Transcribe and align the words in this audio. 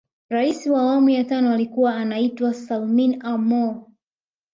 Rais 0.29 0.67
wa 0.67 0.81
awamu 0.81 1.09
ya 1.09 1.23
tano 1.23 1.53
alikuwa 1.53 1.95
anaitwa 1.95 2.53
Salmin 2.53 3.19
Amour 3.25 3.85